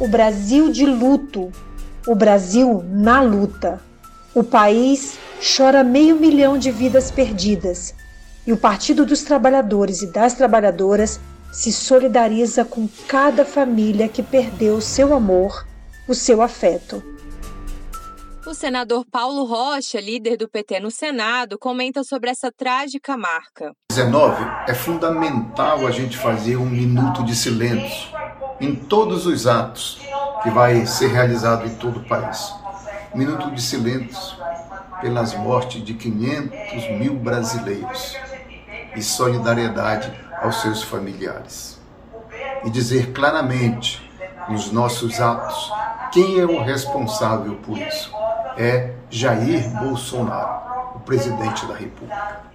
[0.00, 1.52] o Brasil de luto,
[2.06, 3.78] o Brasil na luta.
[4.34, 5.18] O país
[5.56, 7.94] chora meio milhão de vidas perdidas
[8.46, 11.20] e o Partido dos Trabalhadores e das Trabalhadoras
[11.52, 15.66] se solidariza com cada família que perdeu o seu amor,
[16.08, 17.02] o seu afeto.
[18.46, 23.74] O senador Paulo Rocha, líder do PT no Senado, comenta sobre essa trágica marca.
[23.92, 28.09] 19 é fundamental a gente fazer um minuto de silêncio
[28.60, 29.98] em todos os atos
[30.42, 32.54] que vai ser realizado em todo o país.
[33.14, 34.38] Minuto de silêncio
[35.00, 38.16] pelas mortes de 500 mil brasileiros
[38.94, 41.80] e solidariedade aos seus familiares.
[42.64, 44.10] E dizer claramente
[44.48, 45.72] nos nossos atos
[46.12, 48.12] quem é o responsável por isso.
[48.56, 52.50] É Jair Bolsonaro, o presidente da República.